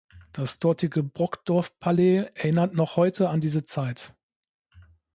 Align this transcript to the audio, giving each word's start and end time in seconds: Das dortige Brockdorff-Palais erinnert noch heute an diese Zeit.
Das 0.33 0.57
dortige 0.57 1.03
Brockdorff-Palais 1.03 2.31
erinnert 2.33 2.73
noch 2.73 2.95
heute 2.95 3.29
an 3.29 3.39
diese 3.39 3.63
Zeit. 3.65 4.15